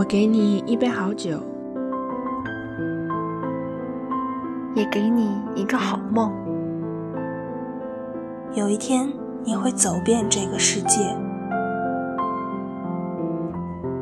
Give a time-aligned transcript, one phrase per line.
[0.00, 1.38] 我给你一杯好酒，
[4.74, 6.32] 也给你一个好梦。
[8.54, 9.12] 有一天，
[9.44, 11.02] 你会走遍这个世界，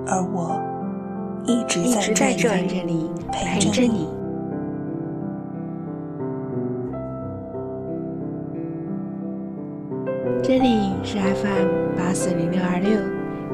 [0.06, 0.60] 而我
[1.44, 1.82] 一直
[2.14, 2.54] 在这
[2.84, 4.08] 里陪着你。
[10.44, 13.00] 这里是 FM 八四零六二六，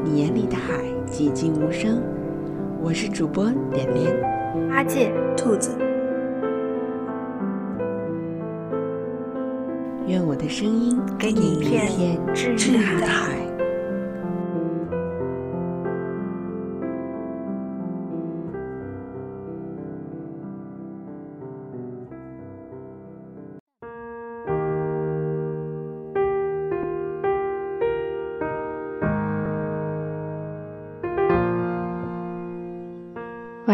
[0.05, 0.75] 你眼里的海
[1.11, 2.03] 寂静无声。
[2.85, 4.15] 我是主播点点，
[4.69, 5.75] 八戒，兔子。
[10.07, 13.54] 愿我的声音给你一片治愈的海。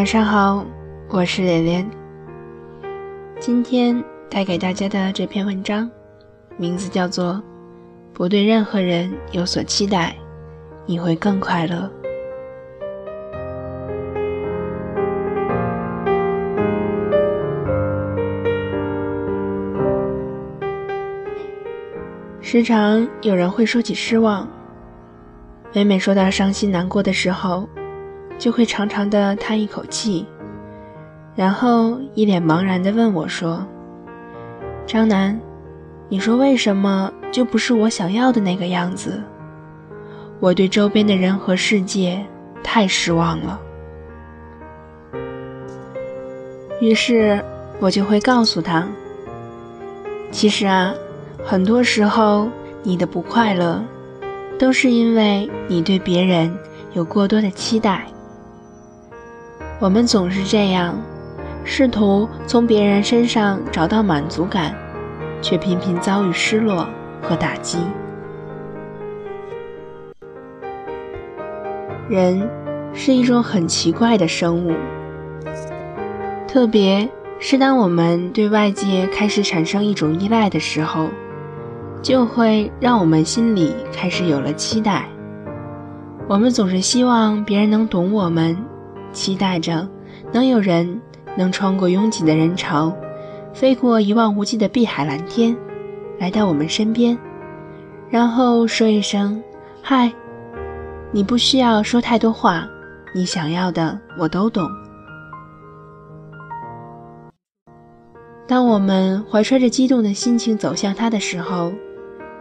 [0.00, 0.64] 晚上好，
[1.10, 1.86] 我是连连。
[3.38, 5.90] 今天带给大家的这篇文章，
[6.56, 7.34] 名字叫做
[8.14, 10.16] 《不对任何人有所期待，
[10.86, 11.90] 你会更快乐》。
[22.40, 24.48] 时常有人会说起失望，
[25.74, 27.68] 每每说到伤心难过的时候。
[28.40, 30.24] 就会长长的叹一口气，
[31.36, 33.62] 然后一脸茫然的问我说
[34.88, 35.38] ：“张楠，
[36.08, 39.22] 你说为什么就不是我想要的那个样子？
[40.40, 42.24] 我对周边的人和世界
[42.64, 43.60] 太失望了。”
[46.80, 47.44] 于是
[47.78, 48.88] 我就会告诉他
[50.32, 50.94] ：“其实啊，
[51.44, 52.48] 很多时候
[52.82, 53.84] 你的不快乐，
[54.58, 56.50] 都是因为你对别人
[56.94, 58.06] 有过多的期待。”
[59.80, 60.94] 我们总是这样，
[61.64, 64.74] 试图从别人身上找到满足感，
[65.40, 66.86] 却频频遭遇失落
[67.22, 67.78] 和打击。
[72.10, 72.46] 人
[72.92, 74.74] 是一种很奇怪的生物，
[76.46, 77.08] 特别
[77.38, 81.08] 是当我们对外界开始产生一种依赖的时候，
[82.02, 85.08] 就会让我们心里开始有了期待。
[86.28, 88.54] 我们总是希望别人能懂我们。
[89.12, 89.88] 期待着
[90.32, 91.00] 能有人
[91.36, 92.94] 能穿过拥挤的人潮，
[93.52, 95.56] 飞过一望无际的碧海蓝天，
[96.18, 97.18] 来到我们身边，
[98.08, 99.42] 然后说一声
[99.82, 100.12] “嗨”。
[101.12, 102.68] 你不需要说太多话，
[103.14, 104.70] 你想要的我都懂。
[108.46, 111.72] 当我们怀揣着激动的心情走向他的时候，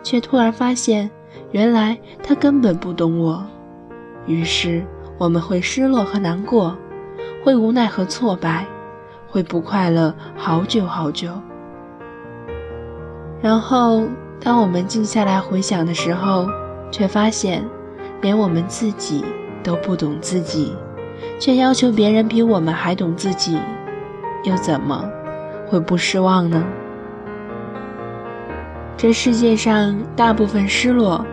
[0.03, 1.09] 却突然发现，
[1.51, 3.44] 原来他根本不懂我。
[4.28, 4.86] 于是。
[5.19, 6.78] 我们会失落和难过，
[7.44, 8.66] 会无奈和挫败，
[9.28, 11.30] 会不快乐好久好久。
[13.41, 14.03] 然后，
[14.41, 16.47] 当我们静下来回想的时候，
[16.90, 17.68] 却发现，
[18.22, 19.25] 连我们自己
[19.62, 20.74] 都不懂自己，
[21.38, 23.59] 却要求别人比我们还懂自己，
[24.46, 25.03] 又怎么
[25.68, 26.63] 会不失望呢？
[28.96, 31.25] 这世界上大部分失落。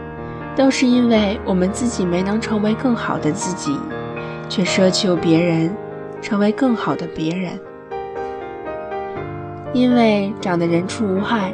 [0.56, 3.78] 都是因为我们自己没能成为更好的自己，
[4.49, 5.71] 却奢求别人
[6.22, 7.53] 成为更好的别人。
[9.75, 11.53] 因为长得人畜无害，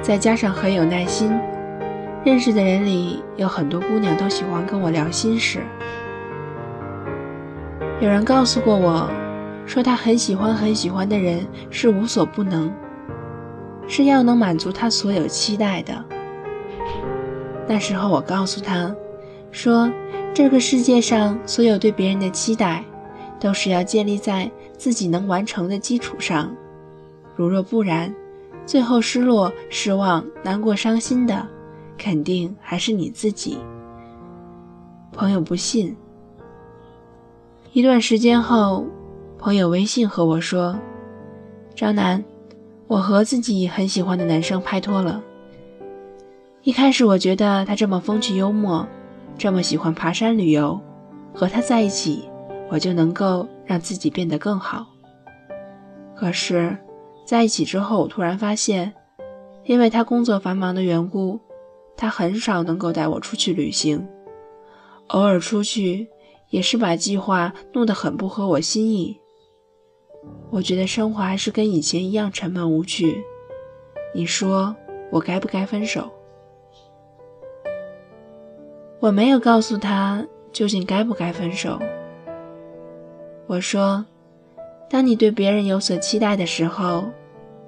[0.00, 1.36] 再加上很有耐心，
[2.24, 5.58] 认识的人里有很多姑娘都喜欢跟我聊心事。
[7.98, 9.10] 有人告诉过我，
[9.66, 12.72] 说他很喜欢很喜欢的人是无所不能，
[13.88, 15.92] 是要能满足他所有期待的。
[17.68, 18.94] 那时候我告诉他，
[19.50, 19.90] 说
[20.32, 22.84] 这个世界上所有对别人的期待，
[23.40, 26.54] 都是要建立在自己能完成的基础上。
[27.34, 28.14] 如若不然，
[28.64, 31.46] 最后失落、失望、难过、伤心的，
[31.98, 33.58] 肯定还是你自己。
[35.12, 35.96] 朋友不信。
[37.72, 38.86] 一段时间后，
[39.38, 40.78] 朋友微信和我说
[41.74, 42.24] ：“张楠，
[42.86, 45.22] 我和自己很喜欢的男生拍拖了。”
[46.66, 48.84] 一开始我觉得他这么风趣幽默，
[49.38, 50.80] 这么喜欢爬山旅游，
[51.32, 52.28] 和他在一起，
[52.68, 54.84] 我就能够让自己变得更好。
[56.16, 56.76] 可是，
[57.24, 58.92] 在一起之后，我突然发现，
[59.62, 61.38] 因为他工作繁忙的缘故，
[61.96, 64.04] 他很少能够带我出去旅行，
[65.06, 66.08] 偶尔出去
[66.50, 69.16] 也是把计划弄得很不合我心意。
[70.50, 73.22] 我觉得生活还是跟以前一样沉闷无趣。
[74.12, 74.74] 你说
[75.12, 76.10] 我该不该分手？
[78.98, 81.78] 我没有告诉他究竟该不该分手，
[83.46, 84.04] 我说，
[84.88, 87.04] 当你对别人有所期待的时候，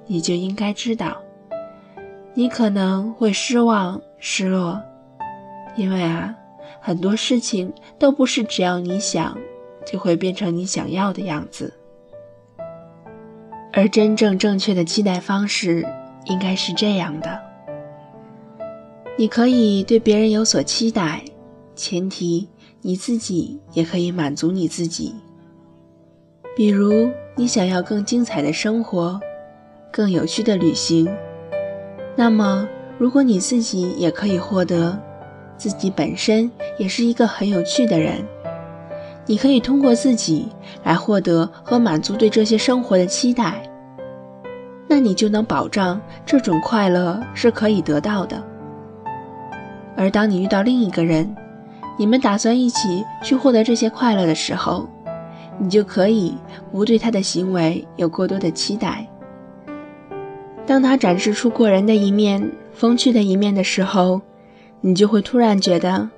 [0.07, 1.19] 你就应该知道，
[2.33, 4.81] 你可能会失望、失落，
[5.77, 6.35] 因为啊，
[6.81, 9.37] 很多事情都不是只要你想，
[9.85, 11.75] 就会变成你想要的样子。
[13.71, 15.87] 而真正正确的期待方式
[16.25, 17.39] 应该是这样的：
[19.21, 21.25] 你可以对别人有所期待，
[21.75, 22.49] 前提
[22.83, 25.13] 你自己也可以满足你自己。
[26.57, 29.19] 比如，你想要更精彩的生活，
[29.91, 31.09] 更有趣的旅行，
[32.15, 34.97] 那么如果你自己也可以获得，
[35.57, 36.49] 自己本身
[36.79, 38.25] 也是一个很有趣的人，
[39.27, 40.47] 你可以通过自己
[40.85, 43.69] 来获得和满足对这些生活的期待。
[44.87, 48.41] 那你就能保障这种快乐是可以得到的。
[49.99, 51.35] 而当你遇到另一个人，
[51.99, 54.89] 你们打算一起去获得这些快乐的时候，
[55.59, 56.37] 你就可以
[56.71, 59.05] 不对他的行为有过多的期待。
[60.65, 64.21] 当他展示出过人的一面、风趣的一面的时候，
[64.81, 66.09] 你就会突然觉得，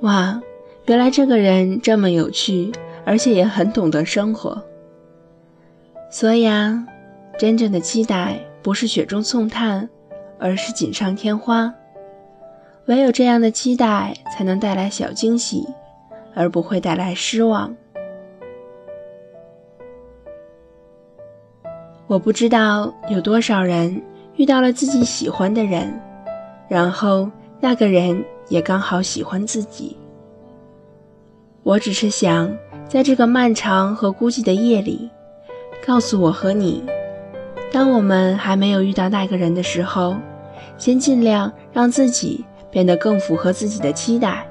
[0.00, 0.40] 哇，
[0.86, 2.72] 原来这个人这么有趣，
[3.04, 4.64] 而且也很懂得生活。
[6.10, 6.86] 所以啊。
[7.38, 9.86] 真正的期待不是雪中送炭，
[10.38, 11.70] 而是锦上添花。
[12.86, 15.66] 唯有这样的期待，才能带来小惊喜，
[16.34, 17.74] 而不会带来失望。
[22.06, 24.00] 我不知道有多少人
[24.36, 25.92] 遇到了自己喜欢的人，
[26.68, 27.28] 然后
[27.60, 29.96] 那个人也刚好喜欢自己。
[31.64, 32.56] 我只是想，
[32.88, 35.10] 在这个漫长和孤寂的夜里，
[35.84, 36.84] 告诉我和你。
[37.72, 40.14] 当我们还没有遇到那个人的时候，
[40.78, 44.46] 先尽量让自己变得更符合自己的期待。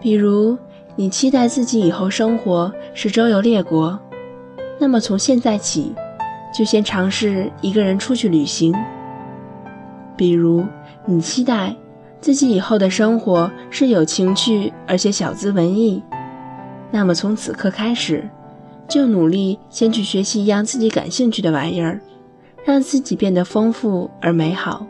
[0.00, 0.56] 比如，
[0.96, 3.98] 你期待自己以后生活是周游列国，
[4.78, 5.94] 那么从现在起，
[6.56, 8.74] 就先尝试一个人出去旅行。
[10.16, 10.64] 比如，
[11.04, 11.74] 你期待
[12.20, 16.02] 自己以后的生活是有情趣而且小资文艺，
[16.90, 18.28] 那么从此刻开始。
[18.88, 22.00] 就努力先去学习一样自己感兴趣的玩意儿，
[22.64, 24.86] 让自己变得丰富而美好。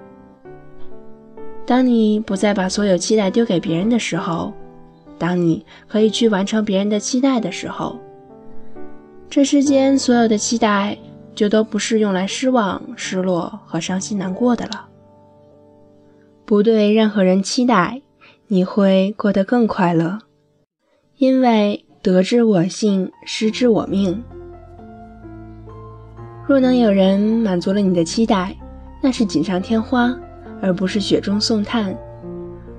[1.68, 4.54] 当你不再把所有期待丢给别人的时候，
[5.18, 7.98] 当你可以去完成别人的期待的时候，
[9.28, 10.96] 这世间所有的期待
[11.34, 14.88] 就都不是用来失望、失落和伤心难过的了。
[16.46, 18.00] 不对任何人期待，
[18.46, 20.20] 你会过得更快乐，
[21.18, 21.84] 因为。
[22.00, 24.22] 得之我幸，失之我命。
[26.46, 28.56] 若能有人满足了你的期待，
[29.02, 30.16] 那是锦上添花，
[30.60, 31.94] 而不是雪中送炭。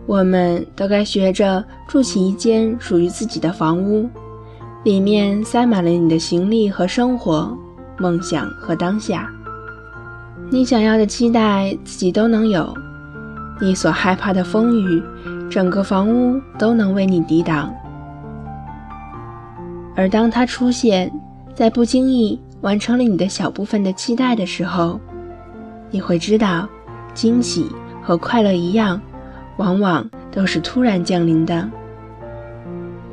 [0.06, 4.10] 我们都该学着筑起一间属于自己的房屋，
[4.84, 7.56] 里面塞满了你的行李和生活、
[7.98, 9.30] 梦想和当下。
[10.50, 12.74] 你想要的期待自己都能有，
[13.62, 15.04] 你所害怕的风雨，
[15.48, 17.72] 整个房屋都能为你抵挡。
[19.96, 21.12] 而当它出现
[21.54, 25.00] 在不经意完成了你的小部分的期待的时候，
[25.92, 26.68] 你会知道，
[27.20, 27.70] 惊喜
[28.02, 29.02] 和快乐一样，
[29.58, 31.70] 往往都是突然降临的。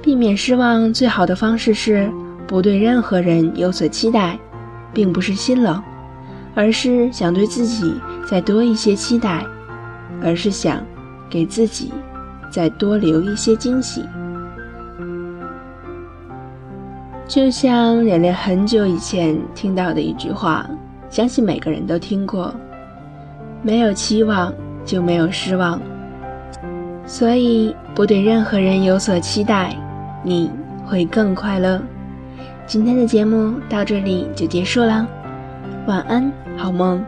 [0.01, 2.09] 避免失望最好的方式是
[2.47, 4.39] 不对任何人有所期待，
[4.95, 5.83] 并不是心冷，
[6.55, 7.93] 而是想对自己
[8.31, 9.45] 再多一些期待，
[10.23, 10.81] 而是想
[11.29, 11.93] 给自己
[12.49, 14.05] 再多留一些惊喜。
[17.27, 20.65] 就像人类很久以前听到的一句话，
[21.11, 22.55] 相信每个人都听过：
[23.67, 24.55] 没有期望
[24.85, 25.81] 就没有失望。
[27.05, 29.75] 所以，不对任何人有所期待，
[30.23, 30.49] 你
[30.85, 31.83] 会更快乐。
[32.65, 35.05] 今天的节目到这里就结束了，
[35.89, 37.05] 晚安，好梦。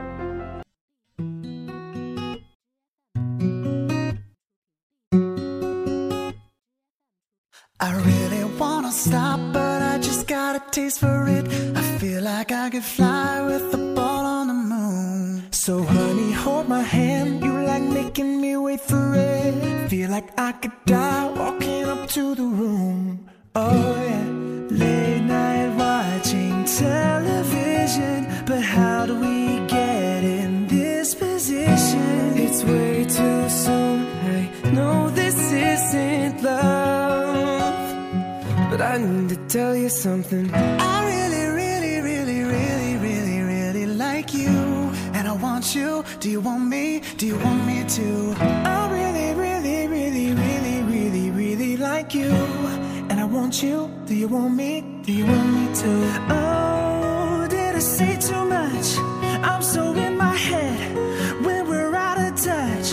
[18.18, 19.88] Making me wait for it.
[19.88, 23.28] Feel like I could die walking up to the room.
[23.54, 24.24] Oh, yeah.
[24.70, 28.26] Late night watching television.
[28.44, 32.38] But how do we get in this position?
[32.38, 34.06] It's way too soon.
[34.36, 37.78] I know this isn't love.
[38.70, 40.52] But I need to tell you something.
[40.52, 41.27] I really,
[45.58, 46.04] want you.
[46.20, 47.02] Do you want me?
[47.16, 48.34] Do you want me to?
[48.38, 52.30] I really, really, really, really, really, really like you.
[53.10, 53.90] And I want you?
[54.06, 54.84] Do you want me?
[55.02, 56.02] Do you want me too?
[56.30, 58.98] Oh, did I say too much?
[59.50, 60.78] I'm so in my head
[61.44, 62.88] when we're out of touch.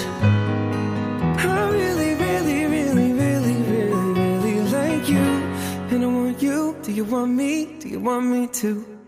[1.38, 5.28] I really, really, really, really, really, really like you.
[5.92, 6.76] And I want you.
[6.82, 7.78] Do you want me?
[7.80, 8.95] Do you want me too?